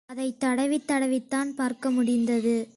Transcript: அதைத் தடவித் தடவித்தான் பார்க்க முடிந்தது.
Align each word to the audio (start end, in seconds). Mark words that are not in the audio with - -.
அதைத் 0.05 0.39
தடவித் 0.39 0.91
தடவித்தான் 0.91 1.49
பார்க்க 1.55 1.91
முடிந்தது. 1.91 2.67